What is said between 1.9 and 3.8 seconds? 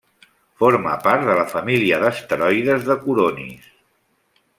d'asteroides de Coronis.